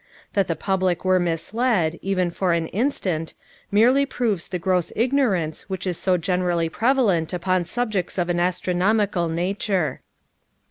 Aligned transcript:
That 0.33 0.47
the 0.47 0.55
public 0.55 1.05
were 1.05 1.19
misled, 1.19 1.99
even 2.01 2.31
for 2.31 2.53
an 2.53 2.69
instant, 2.69 3.35
merely 3.69 4.03
proves 4.03 4.47
the 4.47 4.57
gross 4.57 4.91
ignorance 4.95 5.69
which 5.69 5.85
is 5.85 5.95
so 5.95 6.17
generally 6.17 6.69
prevalent 6.69 7.33
upon 7.33 7.65
subjects 7.65 8.17
of 8.17 8.27
an 8.27 8.39
astronomical 8.39 9.29
nature. 9.29 10.01